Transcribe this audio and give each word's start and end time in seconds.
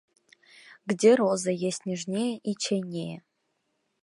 Где 0.87 1.13
роза 1.13 1.51
есть 1.51 1.85
нежнее 1.85 2.39
и 2.39 2.55
чайнее? 2.57 3.23